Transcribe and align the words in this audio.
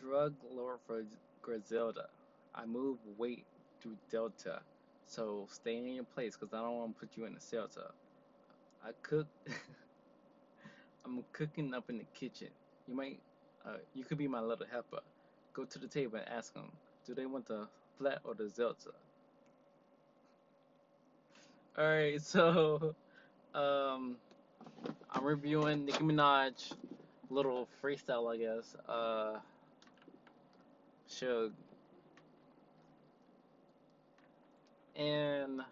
Drug 0.00 0.34
lord 0.54 0.78
for 0.86 1.04
Griselda. 1.42 2.06
I 2.54 2.66
move 2.66 2.98
weight 3.16 3.44
through 3.80 3.96
Delta. 4.10 4.60
So 5.06 5.46
stay 5.50 5.76
in 5.76 5.86
your 5.86 6.04
place 6.04 6.36
because 6.36 6.52
I 6.52 6.60
don't 6.60 6.76
want 6.76 6.94
to 6.94 7.00
put 7.00 7.16
you 7.16 7.24
in 7.24 7.34
a 7.34 7.40
shelter. 7.40 7.90
I 8.84 8.90
cook. 9.02 9.26
I'm 11.04 11.24
cooking 11.32 11.72
up 11.72 11.88
in 11.88 11.98
the 11.98 12.04
kitchen. 12.14 12.48
You 12.86 12.94
might, 12.94 13.18
uh, 13.64 13.78
you 13.94 14.04
could 14.04 14.18
be 14.18 14.28
my 14.28 14.40
little 14.40 14.66
helper. 14.70 15.00
Go 15.54 15.64
to 15.64 15.78
the 15.78 15.86
table 15.86 16.18
and 16.18 16.28
ask 16.28 16.52
them, 16.52 16.70
do 17.06 17.14
they 17.14 17.24
want 17.24 17.46
the 17.46 17.66
flat 17.96 18.20
or 18.24 18.34
the 18.34 18.48
Zelda? 18.48 18.92
Alright, 21.78 22.20
so, 22.22 22.94
um, 23.54 24.16
I'm 25.10 25.24
reviewing 25.24 25.86
Nicki 25.86 26.04
Minaj, 26.04 26.72
little 27.30 27.68
freestyle, 27.82 28.32
I 28.32 28.36
guess. 28.36 28.76
Uh, 28.86 29.38
Suge. 31.08 31.54
And 34.96 35.62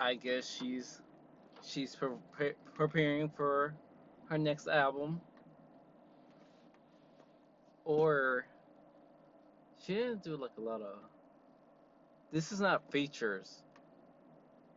I 0.00 0.14
guess 0.14 0.48
she's 0.48 1.02
she's 1.62 1.96
pre- 1.96 2.54
preparing 2.74 3.30
for 3.30 3.76
her 4.28 4.38
next 4.38 4.68
album, 4.68 5.22
or 7.84 8.46
she 9.78 9.94
didn't 9.94 10.22
do 10.22 10.36
like 10.36 10.56
a 10.58 10.60
lot 10.62 10.82
of. 10.82 10.98
This 12.32 12.52
is 12.52 12.60
not 12.60 12.90
features. 12.92 13.64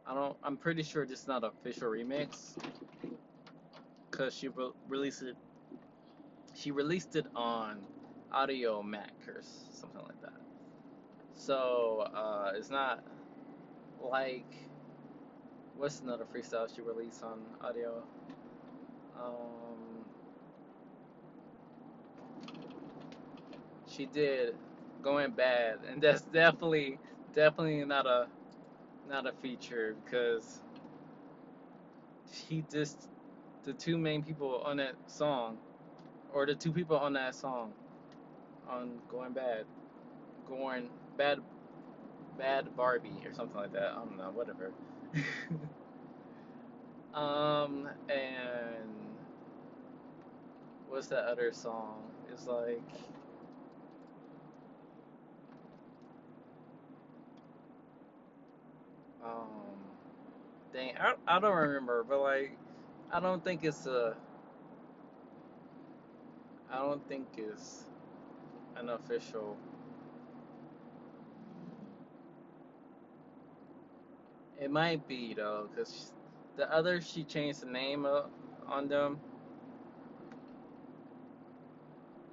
I 0.05 0.13
don't. 0.15 0.37
I'm 0.43 0.57
pretty 0.57 0.83
sure 0.83 1.05
this 1.05 1.21
is 1.21 1.27
not 1.27 1.43
official 1.43 1.89
remix, 1.91 2.57
cause 4.11 4.35
she 4.35 4.49
re- 4.49 4.73
released 4.87 5.23
it. 5.23 5.37
She 6.59 6.71
released 6.71 7.15
it 7.15 7.27
on 7.35 7.79
Audiomack 8.33 9.27
or 9.27 9.41
something 9.71 10.01
like 10.01 10.21
that. 10.21 10.41
So 11.35 12.07
uh, 12.13 12.51
it's 12.55 12.69
not 12.69 13.03
like 14.01 14.45
what's 15.77 16.01
another 16.01 16.25
freestyle 16.25 16.73
she 16.73 16.81
released 16.81 17.23
on 17.23 17.39
audio? 17.61 18.03
Um, 19.17 20.05
she 23.87 24.05
did 24.05 24.55
going 25.01 25.31
bad, 25.31 25.79
and 25.91 26.01
that's 26.01 26.23
definitely 26.23 26.99
definitely 27.33 27.85
not 27.85 28.05
a 28.05 28.27
not 29.09 29.27
a 29.27 29.31
feature 29.41 29.95
because 30.03 30.61
he 32.47 32.63
just 32.71 33.09
the 33.65 33.73
two 33.73 33.97
main 33.97 34.23
people 34.23 34.61
on 34.65 34.77
that 34.77 34.95
song, 35.07 35.57
or 36.33 36.45
the 36.45 36.55
two 36.55 36.71
people 36.71 36.97
on 36.97 37.13
that 37.13 37.35
song, 37.35 37.73
on 38.69 38.99
going 39.09 39.33
bad, 39.33 39.65
going 40.47 40.89
bad, 41.17 41.39
bad 42.37 42.75
Barbie 42.75 43.21
or 43.25 43.33
something 43.33 43.57
like 43.57 43.73
that. 43.73 43.91
I 43.91 43.95
don't 43.95 44.17
know, 44.17 44.31
whatever. 44.31 44.71
um, 47.13 47.89
and 48.09 48.89
what's 50.87 51.07
that 51.07 51.25
other 51.25 51.51
song? 51.53 52.03
It's 52.31 52.47
like. 52.47 52.81
Um, 59.23 59.77
dang, 60.73 60.93
I, 60.99 61.15
I 61.27 61.39
don't 61.39 61.55
remember, 61.55 62.03
but 62.03 62.21
like, 62.21 62.57
I 63.11 63.19
don't 63.19 63.43
think 63.43 63.63
it's 63.63 63.85
a, 63.85 64.15
I 66.71 66.77
don't 66.77 67.07
think 67.07 67.27
it's 67.37 67.85
an 68.77 68.89
official. 68.89 69.57
It 74.61 74.71
might 74.71 75.07
be 75.07 75.33
though, 75.33 75.69
cause 75.75 76.13
the 76.57 76.71
other 76.73 77.01
she 77.01 77.23
changed 77.23 77.61
the 77.61 77.67
name 77.71 78.05
on 78.67 78.87
them, 78.89 79.19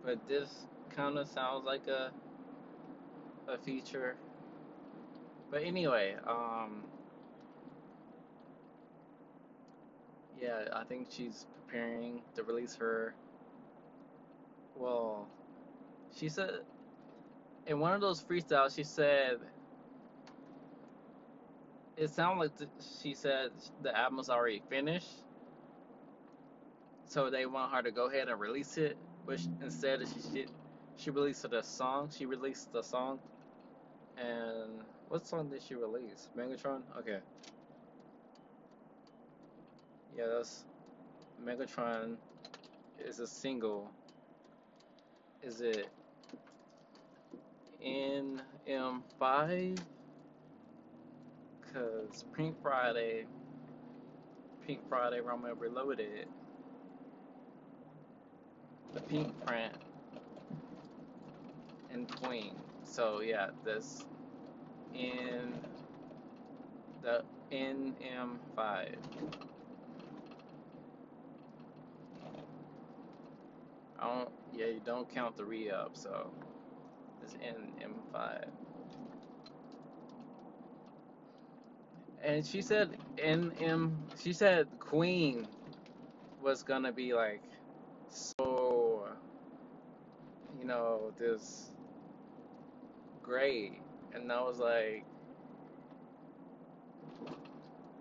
but 0.05 0.27
this 0.29 0.67
kind 0.91 1.19
of 1.19 1.29
sounds 1.29 1.65
like 1.67 1.87
a 1.89 2.13
a 3.49 3.59
feature. 3.59 4.17
But 5.51 5.63
anyway, 5.63 6.17
um, 6.27 6.85
yeah, 10.41 10.65
I 10.73 10.85
think 10.85 11.09
she's 11.11 11.47
preparing 11.67 12.23
to 12.35 12.43
release 12.45 12.75
her. 12.77 13.15
Well, 14.77 15.29
she 16.13 16.29
said 16.31 16.63
in 17.67 17.81
one 17.81 17.95
of 17.95 18.01
those 18.01 18.23
freestyles, 18.23 18.75
she 18.77 18.85
said 18.85 19.39
it 21.97 22.09
sounded 22.11 22.61
like 22.61 22.71
she 23.03 23.15
said 23.15 23.53
the 23.83 23.97
album's 23.97 24.31
already 24.31 24.61
finished, 24.61 25.25
so 27.07 27.31
they 27.31 27.47
want 27.47 27.73
her 27.75 27.83
to 27.83 27.93
go 27.93 28.09
ahead 28.09 28.29
and 28.29 28.41
release 28.41 28.79
it. 28.79 28.99
But 29.27 29.41
instead, 29.63 30.01
she 30.09 30.21
she 30.21 30.47
she 30.97 31.11
released 31.11 31.49
the 31.51 31.63
song. 31.63 32.11
She 32.11 32.27
released 32.27 32.73
the 32.73 32.83
song, 32.83 33.21
and 34.17 34.83
what 35.09 35.27
song 35.27 35.51
did 35.51 35.63
she 35.63 35.75
release? 35.77 36.29
Megatron. 36.37 36.83
Okay, 36.99 37.21
yeah, 40.17 40.27
that's 40.29 40.67
Megatron. 41.43 42.19
Is 42.99 43.21
a 43.21 43.27
single. 43.27 43.93
Is 45.47 45.61
it 45.61 45.89
NM5? 47.81 49.79
Cause 51.73 52.25
Pink 52.37 52.61
Friday, 52.61 53.27
Pink 54.67 54.81
Friday, 54.89 55.21
Roman 55.21 55.57
Reloaded, 55.57 56.27
the 58.93 59.01
Pink 59.03 59.33
Print, 59.47 59.73
and 61.93 62.11
Queen. 62.21 62.57
So 62.83 63.21
yeah, 63.21 63.51
this 63.65 64.05
in 64.95 65.55
the 67.03 67.23
NM5. 67.53 67.95
I 68.69 68.87
don't. 74.01 74.36
Yeah, 74.57 74.67
you 74.67 74.81
don't 74.87 75.09
count 75.13 75.37
the 75.37 75.45
re-up, 75.45 75.91
so 75.95 76.31
it's 77.23 77.35
NM5. 77.35 78.47
And 82.25 82.45
she 82.45 82.63
said 82.63 82.97
NM. 83.19 83.93
She 84.19 84.33
said 84.33 84.69
Queen 84.79 85.47
was 86.43 86.63
gonna 86.63 86.93
be 86.93 87.13
like 87.13 87.43
so. 88.09 89.09
You 90.59 90.65
know 90.67 91.13
this 91.19 91.71
great, 93.23 93.75
and 94.15 94.33
I 94.33 94.41
was 94.41 94.59
like, 94.59 95.05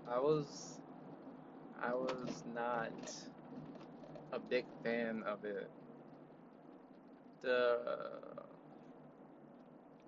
I 0.09 0.19
was, 0.19 0.79
I 1.83 1.93
was 1.93 2.43
not 2.53 2.91
a 4.31 4.39
big 4.39 4.65
fan 4.83 5.23
of 5.27 5.43
it. 5.43 5.69
The 7.45 7.77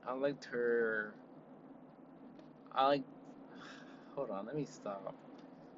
I 0.07 0.13
liked 0.13 0.45
her. 0.45 1.13
I 2.73 2.87
like. 2.87 3.03
Hold 4.15 4.31
on, 4.31 4.47
let 4.47 4.55
me 4.55 4.65
stop. 4.65 5.15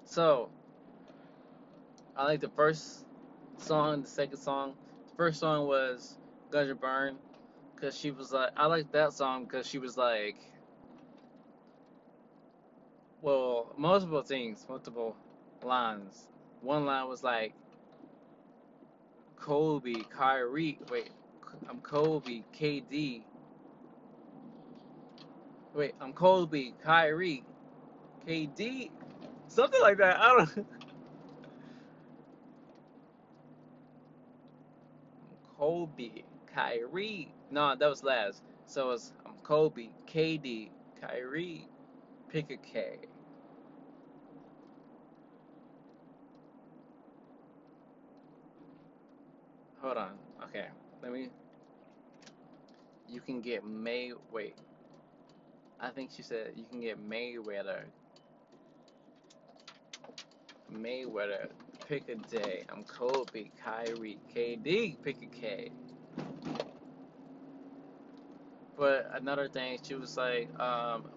So 0.05 0.49
I 2.15 2.23
like 2.23 2.39
the 2.39 2.49
first 2.49 3.05
song, 3.57 4.01
the 4.01 4.07
second 4.07 4.37
song. 4.37 4.75
The 5.09 5.15
first 5.15 5.39
song 5.39 5.67
was 5.67 6.17
N' 6.53 6.77
Burn, 6.79 7.17
cause 7.75 7.97
she 7.97 8.11
was 8.11 8.31
like, 8.31 8.51
I 8.55 8.67
like 8.67 8.91
that 8.93 9.11
song 9.13 9.43
because 9.43 9.67
she 9.67 9.79
was 9.79 9.97
like, 9.97 10.37
well, 13.21 13.73
multiple 13.77 14.21
things, 14.21 14.65
multiple 14.69 15.17
lines. 15.63 16.27
One 16.61 16.85
line 16.85 17.07
was 17.09 17.23
like, 17.23 17.53
Kobe, 19.35 19.95
Kyrie, 20.09 20.79
wait, 20.89 21.09
I'm 21.69 21.79
Kobe, 21.81 22.43
KD. 22.53 23.23
Wait, 25.73 25.95
I'm 26.01 26.13
Kobe, 26.13 26.71
Kyrie, 26.83 27.43
KD, 28.27 28.91
something 29.47 29.81
like 29.81 29.97
that. 29.97 30.19
I 30.19 30.37
don't. 30.37 30.67
Kobe, 35.57 36.23
Kyrie. 36.47 37.33
No, 37.51 37.75
that 37.75 37.87
was 37.87 38.03
last. 38.03 38.43
So 38.65 38.91
it's 38.91 39.13
I'm 39.25 39.33
Kobe, 39.43 39.89
KD, 40.07 40.71
Kyrie, 41.01 41.67
pick 42.29 42.51
a 42.51 42.57
K. 42.57 42.99
hold 49.81 49.97
on. 49.97 50.11
Okay, 50.43 50.67
let 51.01 51.11
me. 51.11 51.29
You 53.09 53.21
can 53.21 53.41
get 53.41 53.65
May. 53.65 54.13
Wait. 54.31 54.57
I 55.79 55.91
think 55.91 56.11
she 56.11 56.23
said 56.23 56.57
you 56.57 56.65
can 56.65 56.81
get 56.81 56.99
Mayweather. 56.99 57.91
Mayweather. 60.71 61.51
Pick 61.85 62.09
a 62.09 62.15
day. 62.15 62.65
I'm 62.69 62.85
Kobe, 62.85 63.49
Kyrie, 63.57 64.19
KD. 64.33 65.01
Pick 65.03 65.21
a 65.23 65.27
K. 65.27 65.71
But 68.75 69.09
another 69.13 69.49
thing, 69.49 69.79
she 69.83 69.95
was 69.95 70.17
like, 70.17 70.57
um, 70.59 71.11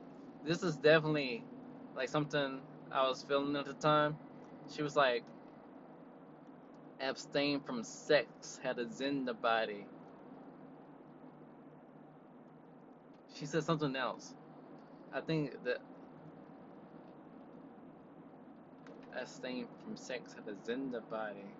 this 0.44 0.62
is 0.62 0.76
definitely 0.78 1.44
like 1.94 2.08
something 2.10 2.62
I 2.90 3.08
was 3.08 3.22
feeling 3.24 3.56
at 3.56 3.66
the 3.66 3.74
time. 3.74 4.18
She 4.68 4.82
was 4.82 4.96
like, 4.96 5.24
abstain 7.00 7.60
from 7.60 7.84
sex, 7.84 8.58
had 8.58 8.78
a 8.78 8.88
zen 8.90 9.24
the 9.26 9.34
body. 9.34 9.86
She 13.42 13.46
said 13.46 13.64
something 13.64 13.96
else. 13.96 14.36
I 15.12 15.20
think 15.20 15.64
that 15.64 15.78
abstain 19.20 19.66
from 19.82 19.96
sex, 19.96 20.32
had 20.32 20.46
a 20.46 20.56
zen 20.64 20.92
the 20.92 21.00
body. 21.00 21.56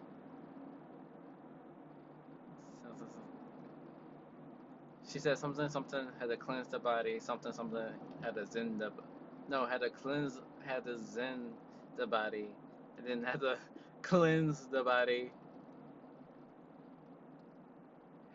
She 5.11 5.19
said 5.19 5.39
something, 5.39 5.69
something 5.69 6.07
had 6.21 6.31
to 6.31 6.37
cleanse 6.37 6.69
the 6.69 6.79
body, 6.79 7.19
something, 7.19 7.53
something 7.53 7.83
had 8.23 8.37
to 8.37 8.47
zen 8.47 8.79
the, 8.79 8.93
no, 9.49 9.67
had 9.67 9.81
to 9.81 9.91
cleanse, 9.91 10.41
had 10.65 10.85
to 10.85 10.97
zen 11.05 11.51
the 11.97 12.07
body, 12.07 12.51
and 12.97 13.09
then 13.09 13.25
had 13.25 13.41
to 13.41 13.59
cleanse 14.03 14.69
the 14.69 14.85
body, 14.85 15.33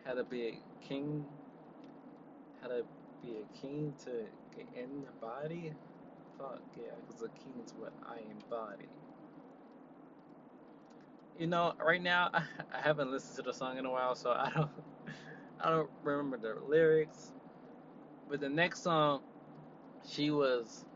had 0.04 0.16
to 0.16 0.24
be 0.24 0.46
a 0.48 0.86
king, 0.86 1.26
had 2.60 2.68
to 2.68 2.84
be 3.22 3.38
a 3.38 3.58
king 3.58 3.94
to 4.04 4.26
get 4.56 4.66
in 4.74 5.02
the 5.02 5.12
body. 5.20 5.74
Fuck 6.38 6.62
yeah, 6.76 6.92
because 7.00 7.20
the 7.20 7.28
king 7.30 7.62
is 7.64 7.74
what 7.76 7.92
I 8.06 8.20
embody. 8.30 8.88
You 11.38 11.46
know, 11.48 11.74
right 11.84 12.02
now 12.02 12.30
I 12.34 12.80
haven't 12.80 13.10
listened 13.12 13.36
to 13.36 13.42
the 13.42 13.52
song 13.54 13.78
in 13.78 13.86
a 13.86 13.90
while, 13.90 14.14
so 14.14 14.30
I 14.32 14.50
don't, 14.54 14.70
I 15.60 15.70
don't 15.70 15.90
remember 16.02 16.38
the 16.38 16.60
lyrics. 16.66 17.32
But 18.28 18.40
the 18.40 18.48
next 18.48 18.82
song, 18.82 19.22
she 20.06 20.30
was 20.30 20.86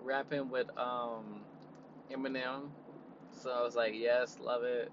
rapping 0.00 0.50
with 0.50 0.68
um 0.78 1.44
Eminem, 2.12 2.70
so 3.32 3.50
I 3.50 3.62
was 3.62 3.76
like, 3.76 3.94
yes, 3.94 4.38
love 4.40 4.64
it. 4.64 4.92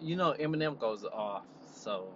You 0.00 0.16
know 0.16 0.34
Eminem 0.38 0.78
goes 0.78 1.04
off, 1.04 1.44
so. 1.74 2.08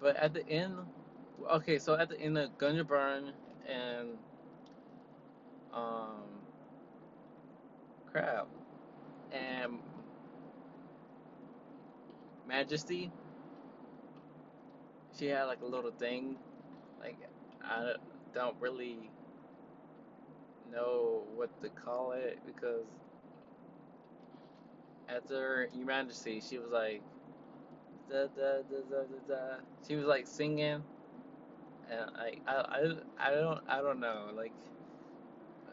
But 0.00 0.16
at 0.16 0.34
the 0.34 0.46
end, 0.48 0.76
okay, 1.52 1.78
so 1.78 1.94
at 1.94 2.08
the 2.08 2.20
end 2.20 2.38
of 2.38 2.56
Ganja 2.58 2.86
Burn 2.86 3.32
and 3.68 4.10
um 5.72 6.42
crap 8.06 8.46
and 9.32 9.78
Majesty, 12.46 13.10
she 15.18 15.26
had 15.26 15.44
like 15.44 15.62
a 15.62 15.66
little 15.66 15.92
thing, 15.92 16.36
like 17.00 17.16
I 17.64 17.94
don't 18.34 18.56
really 18.60 19.10
know 20.72 21.24
what 21.34 21.50
to 21.62 21.68
call 21.70 22.12
it 22.12 22.38
because 22.46 22.86
after 25.14 25.68
Your 25.74 25.86
Majesty, 25.86 26.40
she 26.40 26.58
was 26.58 26.70
like 26.72 27.02
da 28.10 28.26
da 28.26 28.62
da. 29.28 29.56
She 29.86 29.96
was 29.96 30.06
like 30.06 30.26
singing, 30.26 30.82
and 31.90 32.10
I 32.16 32.34
I 32.46 32.54
I, 32.54 32.92
I 33.18 33.30
don't 33.32 33.60
I 33.68 33.80
don't 33.80 34.00
know 34.00 34.30
like 34.34 34.52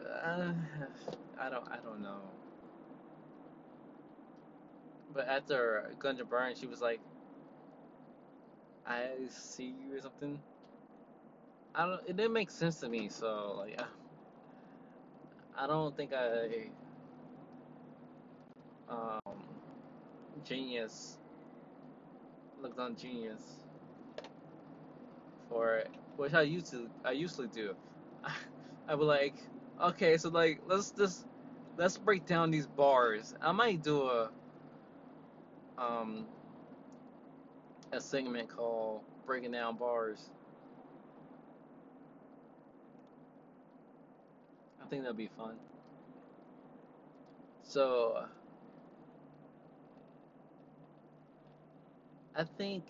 uh, 0.00 0.52
I 1.38 1.50
don't 1.50 1.68
I 1.70 1.78
don't 1.82 2.02
know. 2.02 2.20
But 5.14 5.28
after 5.28 5.90
Ganja 5.98 6.28
Burn, 6.28 6.54
she 6.54 6.66
was 6.66 6.80
like, 6.80 7.00
I 8.86 9.08
see 9.28 9.74
you 9.88 9.96
or 9.96 10.00
something. 10.00 10.40
I 11.74 11.86
don't. 11.86 12.00
It 12.08 12.16
didn't 12.16 12.32
make 12.32 12.50
sense 12.50 12.80
to 12.80 12.88
me, 12.88 13.08
so 13.08 13.54
like 13.58 13.80
I, 13.80 15.64
I 15.64 15.66
don't 15.66 15.96
think 15.96 16.12
I 16.12 16.68
um 18.88 19.21
genius 20.44 21.18
looked 22.60 22.78
on 22.78 22.96
genius 22.96 23.40
for 25.48 25.84
which 26.16 26.34
I 26.34 26.42
used 26.42 26.70
to 26.70 26.88
I 27.04 27.12
usually 27.12 27.48
do. 27.48 27.74
I, 28.24 28.32
I 28.88 28.94
would 28.94 29.06
like 29.06 29.34
okay, 29.82 30.16
so 30.16 30.28
like 30.30 30.60
let's 30.66 30.92
just 30.92 31.26
let's 31.76 31.98
break 31.98 32.26
down 32.26 32.50
these 32.50 32.66
bars. 32.66 33.34
I 33.42 33.52
might 33.52 33.82
do 33.82 34.02
a 34.02 34.30
um 35.78 36.26
a 37.92 38.00
segment 38.00 38.48
called 38.48 39.02
breaking 39.26 39.52
down 39.52 39.76
bars. 39.76 40.30
I 44.82 44.86
think 44.88 45.02
that'd 45.02 45.16
be 45.16 45.30
fun. 45.36 45.56
So 47.64 48.24
I 52.34 52.44
think 52.44 52.84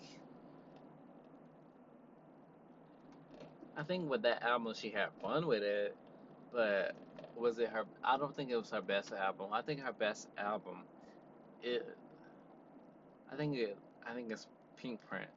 I 3.75 3.83
think 3.83 4.09
with 4.09 4.21
that 4.21 4.43
album 4.43 4.73
she 4.75 4.89
had 4.89 5.09
fun 5.21 5.47
with 5.47 5.63
it, 5.63 5.95
but 6.51 6.95
was 7.35 7.59
it 7.59 7.69
her? 7.69 7.83
I 8.03 8.17
don't 8.17 8.35
think 8.35 8.51
it 8.51 8.55
was 8.55 8.69
her 8.69 8.81
best 8.81 9.11
album. 9.11 9.47
I 9.51 9.61
think 9.61 9.81
her 9.81 9.91
best 9.93 10.27
album, 10.37 10.83
it. 11.61 11.85
I 13.31 13.35
think 13.35 13.57
it. 13.57 13.77
I 14.07 14.13
think 14.13 14.31
it's 14.31 14.47
Pink 14.77 14.99
Print. 15.07 15.29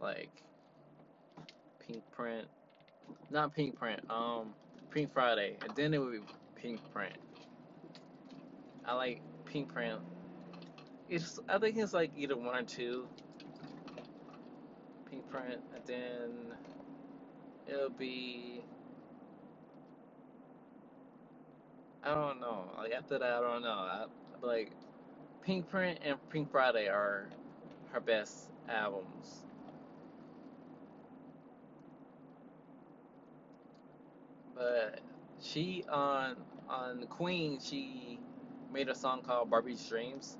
Like 0.00 0.30
Pink 1.86 2.02
Print, 2.10 2.46
not 3.30 3.54
Pink 3.54 3.78
Print. 3.78 4.00
Um, 4.10 4.54
Pink 4.90 5.12
Friday, 5.12 5.56
and 5.62 5.74
then 5.76 5.94
it 5.94 5.98
would 5.98 6.12
be 6.12 6.18
Pink 6.56 6.80
Print. 6.92 7.14
I 8.84 8.94
like 8.94 9.22
Pink 9.46 9.72
Print. 9.72 10.00
It's. 11.08 11.38
I 11.48 11.58
think 11.58 11.76
it's 11.78 11.92
like 11.94 12.12
either 12.16 12.36
one 12.36 12.56
or 12.56 12.62
two. 12.62 13.08
Pink 15.10 15.28
Print, 15.30 15.62
and 15.74 15.86
then 15.86 16.58
it'll 17.66 17.90
be. 17.90 18.64
I 22.02 22.14
don't 22.14 22.40
know. 22.40 22.72
Like 22.76 22.92
after 22.92 23.18
that, 23.18 23.32
I 23.32 23.40
don't 23.40 23.62
know. 23.62 23.70
I, 23.70 24.06
like 24.42 24.72
Pink 25.42 25.68
Print 25.68 26.00
and 26.02 26.18
Pink 26.30 26.50
Friday 26.50 26.88
are 26.88 27.30
her 27.92 28.00
best 28.00 28.50
albums. 28.68 29.44
But 34.54 35.00
she 35.40 35.84
on 35.88 36.44
on 36.68 37.06
Queen, 37.08 37.60
she 37.60 38.20
made 38.72 38.88
a 38.88 38.94
song 38.94 39.22
called 39.22 39.50
Barbie's 39.50 39.86
Dreams, 39.88 40.38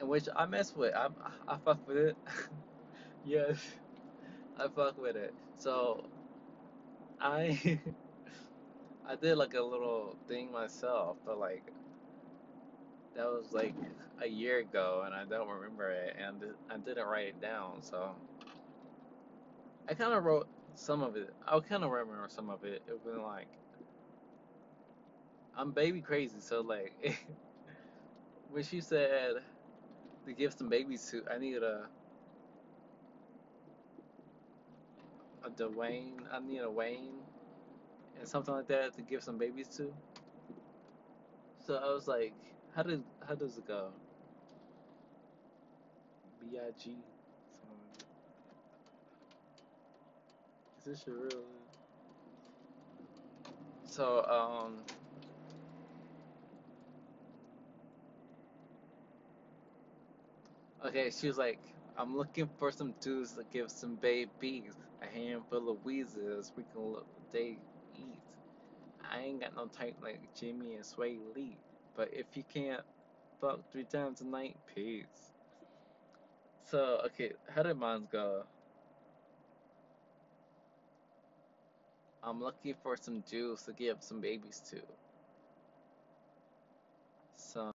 in 0.00 0.08
which 0.08 0.28
I 0.34 0.46
mess 0.46 0.74
with. 0.74 0.94
I 0.94 1.08
I 1.48 1.56
fuck 1.58 1.86
with 1.86 1.96
it. 1.96 2.16
yes, 3.24 3.58
I 4.56 4.68
fuck 4.68 4.96
with 4.98 5.16
it. 5.16 5.34
So 5.56 6.08
I 7.20 7.80
I 9.06 9.16
did 9.16 9.36
like 9.36 9.54
a 9.54 9.62
little 9.62 10.16
thing 10.28 10.52
myself, 10.52 11.18
but 11.24 11.38
like 11.38 11.72
that 13.14 13.26
was 13.26 13.52
like 13.52 13.74
a 14.20 14.26
year 14.26 14.58
ago, 14.58 15.02
and 15.04 15.14
I 15.14 15.24
don't 15.24 15.48
remember 15.48 15.90
it, 15.90 16.16
and 16.18 16.42
I 16.70 16.78
didn't 16.78 17.06
write 17.06 17.28
it 17.28 17.40
down. 17.40 17.82
So 17.82 18.14
I 19.88 19.94
kind 19.94 20.12
of 20.14 20.24
wrote 20.24 20.48
some 20.74 21.02
of 21.02 21.16
it. 21.16 21.34
I 21.46 21.58
kind 21.60 21.84
of 21.84 21.90
remember 21.90 22.28
some 22.28 22.50
of 22.50 22.64
it. 22.64 22.82
It 22.88 23.00
was 23.04 23.18
like 23.18 23.48
I'm 25.56 25.72
baby 25.72 26.00
crazy, 26.00 26.40
so 26.40 26.60
like 26.62 26.94
when 28.50 28.62
she 28.62 28.80
said 28.80 29.34
to 30.26 30.32
give 30.32 30.52
some 30.54 30.68
babies 30.68 31.10
to, 31.10 31.24
I 31.30 31.38
need 31.38 31.62
a 31.62 31.88
a 35.44 35.50
Dwayne. 35.50 36.26
I 36.32 36.40
need 36.40 36.60
a 36.60 36.70
Wayne 36.70 37.20
and 38.18 38.28
something 38.28 38.54
like 38.54 38.68
that 38.68 38.94
to 38.94 39.02
give 39.02 39.22
some 39.22 39.38
babies 39.38 39.68
to. 39.76 39.92
So 41.58 41.76
I 41.76 41.92
was 41.92 42.08
like, 42.08 42.34
how 42.74 42.82
did 42.82 43.04
how 43.26 43.34
does 43.34 43.58
it 43.58 43.66
go? 43.66 43.92
B 46.40 46.58
I 46.58 46.70
G. 46.78 46.96
Is 50.78 50.84
this 50.84 51.06
your 51.06 51.16
real? 51.16 51.44
So 53.84 54.24
um, 54.26 54.84
okay, 60.84 61.10
she 61.10 61.28
was 61.28 61.38
like, 61.38 61.60
I'm 61.96 62.16
looking 62.16 62.48
for 62.58 62.72
some 62.72 62.92
dudes 63.00 63.34
to 63.34 63.44
give 63.44 63.70
some 63.70 63.96
babies, 63.96 64.74
a 65.02 65.06
handful 65.06 65.70
of 65.70 65.84
weasels 65.84 66.52
we 66.56 66.64
can 66.64 66.80
look 66.82 67.06
they 67.32 67.58
eat. 67.94 68.20
I 69.10 69.20
ain't 69.20 69.40
got 69.40 69.56
no 69.56 69.66
type 69.66 69.96
like 70.02 70.20
Jimmy 70.34 70.74
and 70.74 70.84
Swae 70.84 71.18
Lee, 71.34 71.56
but 71.96 72.12
if 72.12 72.36
you 72.36 72.44
can't 72.44 72.82
fuck 73.40 73.60
three 73.70 73.84
times 73.84 74.20
a 74.20 74.26
night, 74.26 74.56
peace. 74.74 75.32
So 76.64 77.02
okay, 77.06 77.32
how 77.48 77.62
did 77.62 77.76
mine 77.76 78.08
go? 78.10 78.44
I'm 82.22 82.40
looking 82.40 82.74
for 82.82 82.96
some 82.96 83.20
dudes 83.22 83.64
to 83.64 83.72
give 83.72 84.02
some 84.02 84.20
babies 84.20 84.60
to. 84.70 84.82
Some, 87.36 87.72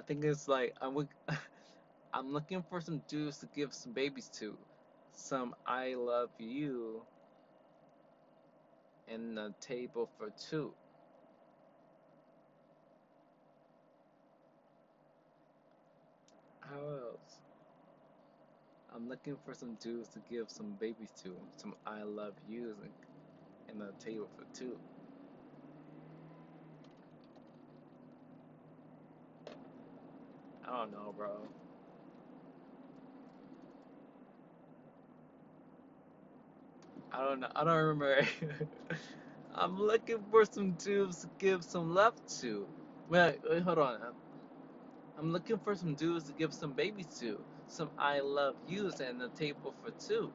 I 0.00 0.04
think 0.04 0.24
it's 0.24 0.48
like 0.48 0.74
I'm 0.82 0.96
I'm 2.14 2.28
looking 2.28 2.64
for 2.64 2.80
some 2.82 3.00
dudes 3.08 3.40
to 3.40 3.48
give 3.48 3.74
some 3.74 3.94
babies 3.94 4.30
to. 4.40 4.58
Some 5.12 5.54
I 5.66 5.94
love 5.94 6.30
you 6.38 7.08
and 9.08 9.38
a 9.38 9.54
table 9.60 10.08
for 10.18 10.30
two. 10.30 10.76
How 16.62 16.80
else? 16.80 17.42
I'm 18.90 19.08
looking 19.08 19.38
for 19.44 19.54
some 19.54 19.76
dudes 19.76 20.10
to 20.10 20.20
give 20.20 20.50
some 20.50 20.76
babies 20.76 21.12
to. 21.22 21.50
Some 21.56 21.74
I 21.86 22.04
love 22.04 22.36
yous 22.46 22.78
and, 22.82 22.94
and 23.68 23.82
a 23.82 23.94
table 23.94 24.28
for 24.36 24.46
two. 24.54 24.89
I 30.70 30.78
don't 30.78 30.92
know, 30.92 31.14
bro. 31.16 31.30
I 37.12 37.24
don't 37.24 37.40
know. 37.40 37.48
I 37.56 37.64
don't 37.64 37.76
remember. 37.76 38.26
I'm 39.54 39.78
looking 39.80 40.24
for 40.30 40.44
some 40.46 40.72
dudes 40.72 41.22
to 41.22 41.30
give 41.38 41.64
some 41.64 41.94
love 41.94 42.14
to. 42.40 42.68
Wait, 43.08 43.40
wait, 43.48 43.62
hold 43.62 43.78
on. 43.78 44.00
I'm 45.18 45.32
looking 45.32 45.58
for 45.58 45.76
some 45.76 45.94
dudes 45.94 46.26
to 46.26 46.34
give 46.34 46.54
some 46.54 46.72
babies 46.72 47.06
to. 47.20 47.44
Some 47.68 47.90
I 47.98 48.20
love 48.20 48.56
yous 48.66 49.00
and 49.00 49.22
a 49.22 49.28
table 49.30 49.74
for 49.82 49.92
two. 49.92 50.32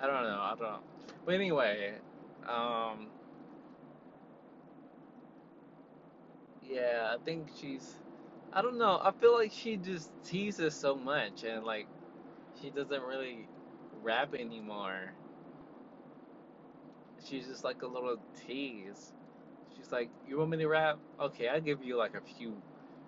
I 0.00 0.06
don't 0.06 0.24
know. 0.24 0.40
I 0.40 0.50
don't 0.50 0.60
know. 0.60 0.80
But 1.24 1.34
anyway, 1.36 1.94
um, 2.48 3.10
yeah, 6.68 7.14
I 7.14 7.18
think 7.24 7.50
she's. 7.56 7.96
I 8.52 8.62
don't 8.62 8.78
know. 8.78 9.00
I 9.02 9.12
feel 9.12 9.34
like 9.34 9.52
she 9.52 9.76
just 9.76 10.12
teases 10.24 10.74
so 10.74 10.96
much 10.96 11.44
and 11.44 11.64
like 11.64 11.88
she 12.60 12.70
doesn't 12.70 13.02
really 13.02 13.48
rap 14.02 14.34
anymore. 14.34 15.12
She's 17.24 17.46
just 17.46 17.64
like 17.64 17.82
a 17.82 17.86
little 17.86 18.18
tease. 18.46 19.12
She's 19.76 19.92
like, 19.92 20.10
"You 20.26 20.38
want 20.38 20.50
me 20.50 20.58
to 20.58 20.68
rap? 20.68 20.98
Okay, 21.20 21.48
I'll 21.48 21.60
give 21.60 21.82
you 21.82 21.96
like 21.96 22.14
a 22.14 22.20
few, 22.20 22.62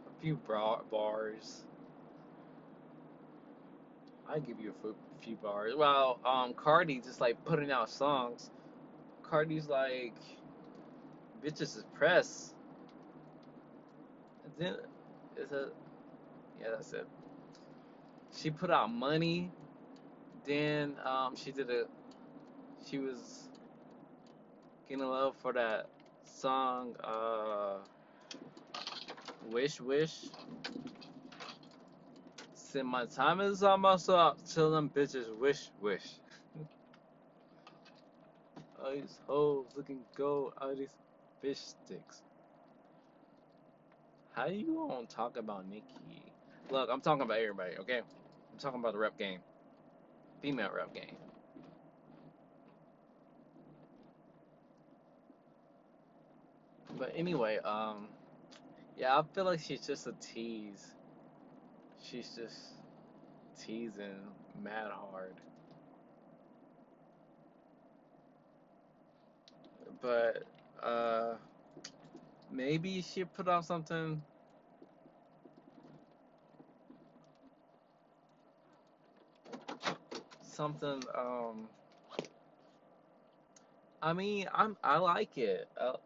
a 0.07 0.11
few 0.21 0.37
bra- 0.37 0.83
bars. 0.91 1.65
I 4.29 4.39
give 4.41 4.61
you 4.61 4.71
a 4.71 4.81
few, 4.81 4.97
few 5.21 5.37
bars." 5.37 5.75
Well, 5.77 6.21
um, 6.25 6.55
Cardi 6.55 7.01
just 7.01 7.21
like 7.21 7.43
putting 7.45 7.71
out 7.71 7.91
songs. 7.91 8.51
Cardi's 9.23 9.69
like, 9.69 10.15
"Bitches 11.43 11.77
is 11.77 11.85
press." 11.95 12.55
Then 14.61 14.77
is 15.37 15.53
it? 15.53 15.75
Yeah, 16.61 16.71
that's 16.73 16.93
it. 16.95 17.09
She 18.33 18.51
put 18.51 18.71
out 18.71 18.89
money. 18.91 19.53
Then 20.45 20.99
um, 21.05 21.37
she 21.37 21.53
did 21.53 21.71
a. 21.71 21.87
She 22.87 22.99
was 22.99 23.51
getting 24.89 25.05
love 25.05 25.37
for 25.37 25.53
that 25.55 25.87
song. 26.25 26.97
Uh, 27.03 27.79
Wish 29.51 29.81
Wish. 29.81 30.27
Said 32.55 32.85
my 32.85 33.07
time 33.07 33.41
is 33.41 33.63
almost 33.63 34.11
up. 34.11 34.39
Tell 34.45 34.71
them 34.71 34.91
bitches 34.91 35.37
wish 35.37 35.71
wish. 35.81 36.21
All 38.83 38.93
these 38.93 39.21
hoes 39.27 39.67
looking 39.77 40.05
gold. 40.17 40.55
All 40.59 40.77
these 40.77 40.97
fish 41.41 41.61
sticks. 41.61 42.23
How 44.33 44.47
you 44.47 44.87
gonna 44.89 45.07
talk 45.07 45.37
about 45.37 45.67
Nicki? 45.69 46.23
Look, 46.71 46.89
I'm 46.93 47.01
talking 47.01 47.23
about 47.23 47.39
everybody, 47.39 47.77
okay? 47.79 47.99
I'm 47.99 48.59
talking 48.59 48.81
about 48.81 48.93
the 48.93 48.99
rep 48.99 49.19
game, 49.19 49.41
female 50.41 50.71
rep 50.75 50.95
game. 50.95 51.17
But 56.97 57.13
anyway, 57.17 57.59
um, 57.59 58.09
yeah, 58.97 59.19
I 59.19 59.23
feel 59.35 59.45
like 59.45 59.61
she's 59.61 59.87
just 59.87 60.07
a 60.07 60.13
tease. 60.21 60.95
She's 62.03 62.31
just 62.37 62.57
teasing 63.61 64.21
mad 64.63 64.91
hard. 64.93 65.35
But 70.01 70.45
uh, 70.83 71.35
maybe 72.51 73.03
she 73.03 73.25
put 73.25 73.49
out 73.49 73.65
something. 73.65 74.23
Something. 80.43 81.03
Um, 81.15 81.69
I 84.03 84.13
mean, 84.13 84.49
I'm 84.53 84.77
I 84.83 84.99
like 84.99 85.39
it. 85.39 85.69
Uh, 85.79 85.97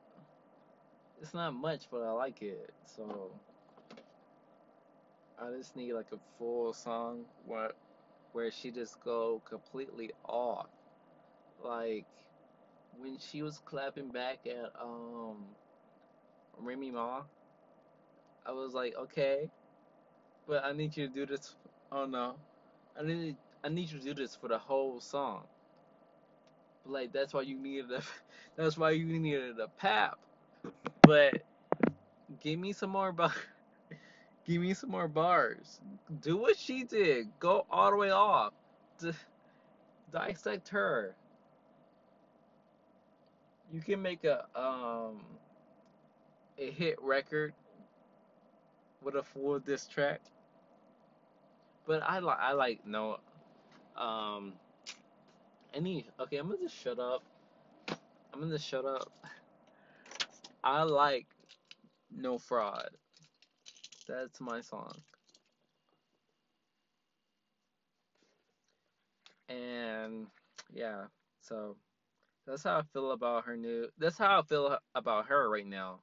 it's 1.21 1.35
not 1.35 1.55
much, 1.55 1.89
but 1.91 2.03
I 2.03 2.11
like 2.13 2.43
it. 2.43 2.73
So 2.85 3.31
I 5.39 5.51
just 5.57 5.77
need 5.77 5.93
like 5.95 6.13
a 6.13 6.19
full 6.39 6.73
song 6.73 7.25
where 7.47 7.73
where 8.33 8.51
she 8.51 8.71
just 8.71 9.01
go 9.01 9.41
completely 9.45 10.13
off. 10.25 10.69
Like 11.63 12.07
when 12.99 13.19
she 13.19 13.43
was 13.43 13.61
clapping 13.65 14.11
back 14.11 14.47
at 14.47 14.73
um 14.81 15.45
Remy 16.59 16.93
Ma, 16.93 17.23
I 18.47 18.53
was 18.53 18.75
like, 18.75 18.95
okay, 18.99 19.51
but 20.49 20.65
I 20.65 20.73
need 20.73 20.97
you 20.97 21.09
to 21.09 21.15
do 21.15 21.27
this. 21.27 21.55
Oh 21.93 22.07
no, 22.07 22.37
I 22.99 23.05
need 23.05 23.37
I 23.65 23.69
need 23.71 23.91
you 23.91 23.99
to 23.99 24.05
do 24.05 24.15
this 24.15 24.37
for 24.37 24.49
the 24.49 24.59
whole 24.59 25.01
song. 25.01 25.45
But 26.85 26.93
like 26.93 27.13
that's 27.13 27.35
why 27.35 27.43
you 27.43 27.59
needed 27.59 27.93
a 27.93 28.03
that's 28.57 28.79
why 28.79 28.91
you 28.93 29.07
needed 29.07 29.59
a 29.61 29.69
pap. 29.69 30.19
But 31.03 31.43
give 32.41 32.59
me 32.59 32.73
some 32.73 32.91
more 32.91 33.13
bar. 33.13 33.33
Give 34.47 34.63
me 34.63 34.75
some 34.75 34.91
more 34.91 35.09
bars. 35.09 35.81
Do 36.23 36.37
what 36.37 36.59
she 36.59 36.85
did. 36.85 37.29
Go 37.41 37.67
all 37.71 37.91
the 37.91 37.97
way 37.97 38.11
off. 38.11 38.53
D- 39.01 39.13
dissect 40.13 40.69
her. 40.71 41.17
You 43.73 43.81
can 43.83 44.03
make 44.03 44.25
a 44.25 44.47
um 44.59 45.23
a 46.59 46.71
hit 46.71 46.97
record 47.03 47.53
with 49.03 49.15
a 49.17 49.23
full 49.23 49.59
diss 49.59 49.87
track. 49.87 50.21
But 51.87 52.03
I 52.03 52.19
like 52.21 52.39
I 52.41 52.53
like 52.53 52.87
no 52.87 53.19
um 53.97 54.55
any 55.75 56.07
okay, 56.21 56.37
I'm 56.39 56.49
gonna 56.49 56.61
just 56.63 56.77
shut 56.77 56.99
up. 56.99 57.23
I'm 58.33 58.41
gonna 58.41 58.59
shut 58.59 58.85
up. 58.85 59.11
I 60.65 60.83
like 60.83 61.27
No 62.11 62.39
Fraud. 62.39 62.89
That's 64.09 64.41
my 64.41 64.61
song. 64.61 64.93
And 69.49 70.27
yeah, 70.73 71.05
so 71.41 71.77
that's 72.47 72.63
how 72.65 72.79
I 72.79 72.83
feel 72.93 73.13
about 73.13 73.45
her 73.45 73.57
new 73.57 73.89
that's 73.99 74.19
how 74.19 74.41
I 74.41 74.43
feel 74.43 74.79
about 74.95 75.27
her 75.27 75.51
right 75.51 75.67
now. 75.67 76.01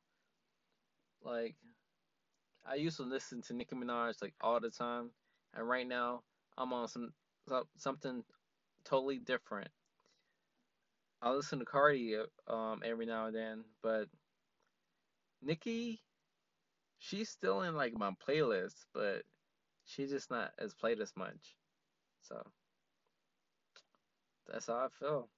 Like 1.23 1.55
I 2.65 2.75
used 2.75 2.97
to 2.97 3.03
listen 3.03 3.41
to 3.43 3.53
Nicki 3.53 3.75
Minaj 3.75 4.21
like 4.21 4.33
all 4.41 4.59
the 4.59 4.69
time, 4.69 5.11
and 5.53 5.67
right 5.67 5.87
now 5.87 6.23
I'm 6.57 6.73
on 6.73 6.87
some 6.87 7.13
something 7.77 8.23
totally 8.85 9.19
different. 9.19 9.69
I 11.21 11.31
listen 11.31 11.59
to 11.59 11.65
Cardi 11.65 12.17
um 12.47 12.81
every 12.83 13.05
now 13.05 13.27
and 13.27 13.35
then, 13.35 13.63
but 13.83 14.07
Nicki, 15.41 16.01
she's 16.99 17.29
still 17.29 17.61
in 17.61 17.75
like 17.75 17.93
my 17.93 18.11
playlist, 18.27 18.85
but 18.93 19.23
she's 19.85 20.09
just 20.11 20.31
not 20.31 20.51
as 20.59 20.73
played 20.73 20.99
as 21.01 21.13
much. 21.15 21.55
So 22.21 22.41
that's 24.47 24.67
how 24.67 24.75
I 24.75 24.87
feel. 24.99 25.29